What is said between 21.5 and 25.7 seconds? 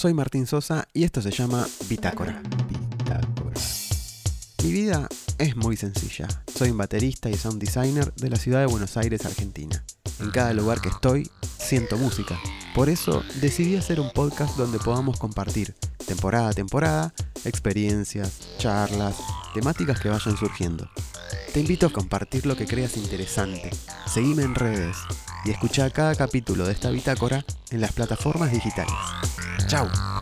Te invito a compartir lo que creas interesante. Seguime en redes y